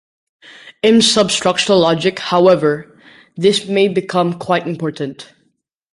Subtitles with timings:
[0.81, 2.97] In substructural logic, however,
[3.37, 5.31] this may become quite important.